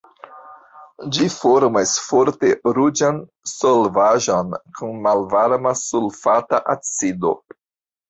[1.17, 3.21] Ĝi formas forte ruĝan
[3.53, 7.41] solvaĵon kun malvarma sulfata acido.